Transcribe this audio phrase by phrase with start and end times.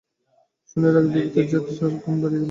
[0.69, 2.39] শুনিয়া রাগে বিভূতির জেদ চার গুণ বাড়িয়া গেল।